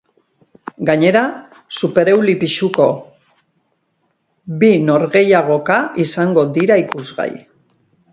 Gainera, 0.89 1.21
supereuli 1.79 2.33
pisuko 2.43 2.87
bi 4.63 4.71
norgehiagoka 4.87 5.77
izango 6.05 6.47
dira 6.57 6.79
ikusgai. 6.85 7.31